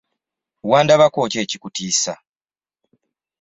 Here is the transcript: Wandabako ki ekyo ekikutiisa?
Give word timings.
Wandabako 0.69 1.19
ki 1.21 1.27
ekyo 1.27 1.39
ekikutiisa? 1.45 2.13